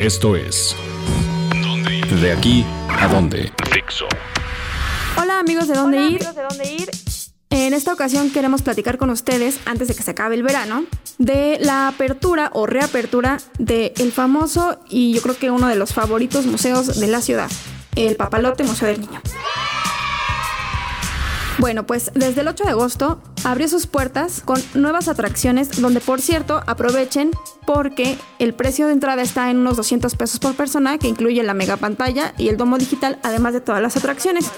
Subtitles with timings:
[0.00, 0.74] Esto es
[2.22, 3.52] De aquí a dónde.
[3.70, 4.06] Fixo.
[5.20, 6.16] Hola amigos de dónde Hola, ir.
[6.16, 6.90] amigos de dónde ir.
[7.50, 10.84] En esta ocasión queremos platicar con ustedes, antes de que se acabe el verano,
[11.18, 16.46] de la apertura o reapertura del famoso y yo creo que uno de los favoritos
[16.46, 17.50] museos de la ciudad,
[17.94, 19.20] el Papalote Museo del Niño.
[21.60, 26.22] Bueno, pues desde el 8 de agosto abrió sus puertas con nuevas atracciones donde por
[26.22, 27.32] cierto aprovechen
[27.66, 31.52] porque el precio de entrada está en unos 200 pesos por persona que incluye la
[31.52, 34.50] mega pantalla y el domo digital además de todas las atracciones.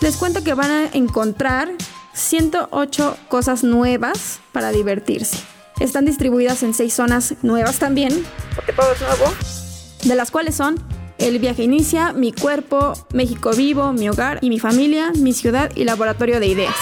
[0.00, 1.70] Les cuento que van a encontrar
[2.12, 5.38] 108 cosas nuevas para divertirse.
[5.80, 9.32] Están distribuidas en seis zonas nuevas también, Porque todo es nuevo.
[10.04, 10.76] de las cuales son
[11.18, 15.82] El viaje inicia, Mi cuerpo, México vivo, Mi hogar y mi familia, Mi ciudad y
[15.82, 16.76] Laboratorio de ideas.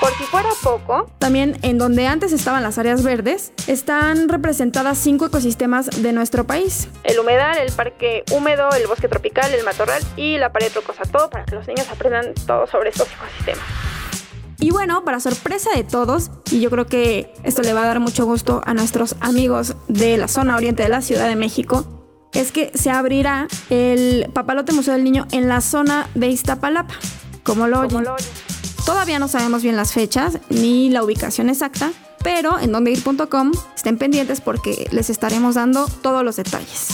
[0.00, 5.26] Por si fuera poco, También en donde antes estaban las áreas verdes, están representadas cinco
[5.26, 6.88] ecosistemas de nuestro país.
[7.04, 11.04] el humedal, el parque húmedo, el bosque tropical, el matorral y la pared rocosa.
[11.04, 13.64] Todo para que los niños aprendan todo sobre estos ecosistemas.
[14.60, 18.00] Y bueno, para sorpresa de todos, y yo creo que esto le va a dar
[18.00, 21.86] mucho gusto a nuestros amigos de la zona oriente de la Ciudad de México,
[22.32, 26.94] es que se abrirá el Papalote Museo del Niño en la zona de Iztapalapa,
[27.42, 28.04] como lo oyen.
[28.84, 34.40] Todavía no sabemos bien las fechas ni la ubicación exacta, pero en dondeir.com estén pendientes
[34.40, 36.88] porque les estaremos dando todos los detalles.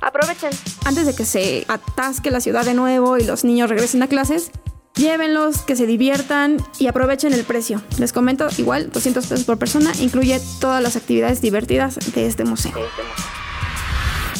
[0.00, 0.50] Aprovechen.
[0.84, 4.50] Antes de que se atasque la ciudad de nuevo y los niños regresen a clases,
[4.94, 7.82] llévenlos, que se diviertan y aprovechen el precio.
[7.98, 12.74] Les comento, igual 200 pesos por persona, incluye todas las actividades divertidas de este museo.
[12.74, 13.37] de este museo.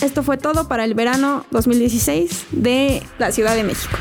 [0.00, 3.96] Esto fue todo para el verano 2016 de la Ciudad de México.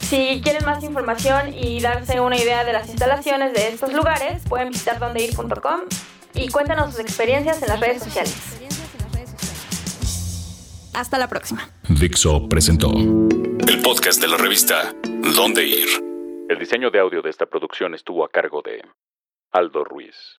[0.00, 4.70] Si quieren más información y darse una idea de las instalaciones de estos lugares, pueden
[4.70, 5.80] visitar dondeir.com
[6.32, 8.34] y cuéntanos sus experiencias en las redes sociales.
[10.94, 11.68] Hasta la próxima.
[11.88, 14.94] Dixo presentó el podcast de la revista
[15.34, 15.88] Dónde ir.
[16.48, 18.80] El diseño de audio de esta producción estuvo a cargo de
[19.52, 20.40] Aldo Ruiz.